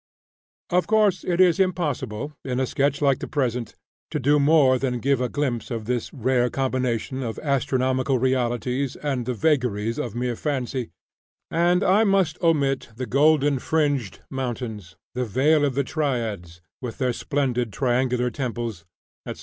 Of 0.71 0.87
course, 0.87 1.23
it 1.23 1.39
is 1.39 1.59
impossible, 1.59 2.33
in 2.43 2.59
a 2.59 2.65
sketch 2.65 3.03
like 3.03 3.19
the 3.19 3.27
present, 3.27 3.75
to 4.09 4.17
do 4.19 4.39
more 4.39 4.79
than 4.79 4.97
give 4.97 5.21
a 5.21 5.29
glimpse 5.29 5.69
of 5.69 5.85
this 5.85 6.11
rare 6.11 6.49
combination 6.49 7.21
of 7.21 7.37
astronomical 7.37 8.17
realities 8.17 8.95
and 8.95 9.27
the 9.27 9.35
vagaries 9.35 9.99
of 9.99 10.15
mere 10.15 10.35
fancy, 10.35 10.89
and 11.51 11.83
I 11.83 12.03
must 12.03 12.41
omit 12.41 12.89
the 12.95 13.05
Golden 13.05 13.59
fringed 13.59 14.21
Mountains, 14.31 14.95
the 15.13 15.23
Vale 15.25 15.63
of 15.63 15.75
the 15.75 15.83
Triads, 15.83 16.61
with 16.81 16.97
their 16.97 17.13
splendid 17.13 17.71
triangular 17.71 18.31
temples, 18.31 18.85
etc. 19.27 19.39